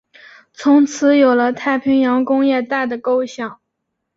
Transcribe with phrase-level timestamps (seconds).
[0.51, 3.59] 从此有了太平洋工业带的构想。